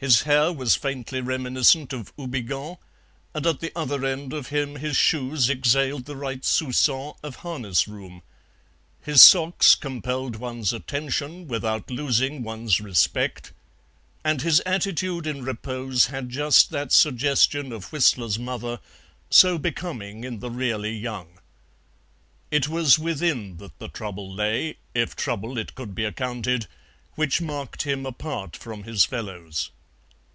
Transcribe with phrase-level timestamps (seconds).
[0.00, 2.78] His hair was faintly reminiscent of Houbigant,
[3.34, 7.88] and at the other end of him his shoes exhaled the right SOUPÇON of harness
[7.88, 8.22] room;
[9.02, 13.52] his socks compelled one's attention without losing one's respect;
[14.24, 18.78] and his attitude in repose had just that suggestion of Whistler's mother,
[19.30, 21.40] so becoming in the really young.
[22.52, 26.68] It was within that the trouble lay, if trouble it could be accounted,
[27.16, 29.72] which marked him apart from his fellows.